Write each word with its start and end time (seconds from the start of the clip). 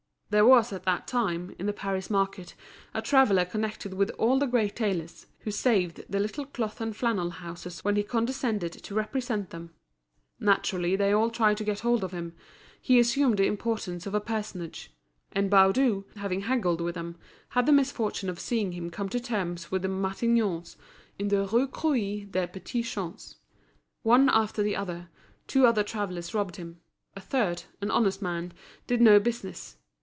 There 0.33 0.45
was 0.45 0.71
at 0.71 0.83
that 0.83 1.07
time, 1.07 1.53
in 1.59 1.65
the 1.65 1.73
Paris 1.73 2.09
market, 2.09 2.55
a 2.93 3.01
traveller 3.01 3.43
connected 3.43 3.93
with 3.93 4.09
all 4.11 4.39
the 4.39 4.45
great 4.47 4.77
tailors, 4.77 5.25
who 5.39 5.51
saved 5.51 6.05
the 6.07 6.21
little 6.21 6.45
cloth 6.45 6.79
and 6.79 6.95
flannel 6.95 7.31
houses 7.31 7.83
when 7.83 7.97
he 7.97 8.03
condescended 8.03 8.71
to 8.71 8.95
represent 8.95 9.49
them. 9.49 9.71
Naturally 10.39 10.95
they 10.95 11.11
all 11.11 11.31
tried 11.31 11.57
to 11.57 11.65
get 11.65 11.81
hold 11.81 12.01
of 12.01 12.13
him; 12.13 12.33
he 12.81 12.97
assumed 12.97 13.39
the 13.39 13.45
importance 13.45 14.05
of 14.07 14.13
a 14.15 14.21
personage; 14.21 14.93
and 15.33 15.51
Baudu, 15.51 16.05
having 16.15 16.43
haggled 16.43 16.79
with 16.79 16.95
him, 16.95 17.17
had 17.49 17.65
the 17.65 17.73
misfortune 17.73 18.29
of 18.29 18.39
seeing 18.39 18.71
him 18.71 18.89
come 18.89 19.09
to 19.09 19.19
terms 19.19 19.69
with 19.69 19.81
the 19.81 19.89
Matignons, 19.89 20.77
in 21.19 21.27
the 21.27 21.45
Rue 21.45 21.67
Croix 21.67 22.23
des 22.25 22.47
Petits 22.47 22.89
Champs. 22.89 23.35
One 24.03 24.29
after 24.29 24.63
the 24.63 24.77
other, 24.77 25.09
two 25.47 25.65
other 25.65 25.83
travellers 25.83 26.33
robbed 26.33 26.55
him; 26.55 26.79
a 27.17 27.19
third, 27.19 27.63
an 27.81 27.91
honest 27.91 28.21
man, 28.21 28.53
did 28.87 29.01
no 29.01 29.19
business. 29.19 29.75